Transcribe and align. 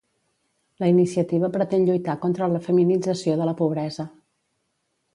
La 0.83 0.87
iniciativa 0.93 1.51
pretén 1.57 1.85
lluitar 1.89 2.17
contra 2.25 2.49
la 2.57 2.65
feminització 2.69 3.39
de 3.43 3.49
la 3.51 3.57
pobresa. 3.65 4.11